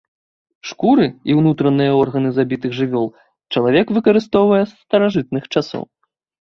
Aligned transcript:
Шкуры 0.69 1.05
і 1.31 1.35
ўнутраныя 1.41 1.91
органы 2.01 2.29
забітых 2.39 2.71
жывёл 2.81 3.07
чалавек 3.55 3.87
выкарыстоўвае 4.01 4.63
з 4.67 4.71
старажытных 4.83 5.43
часоў. 5.53 5.83